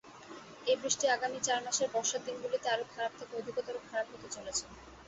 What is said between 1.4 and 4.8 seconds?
চার মাসের বর্ষার দিনগুলিতে আরও খারাপ থেকে অধিকতর খারাপ হতে চলেছে।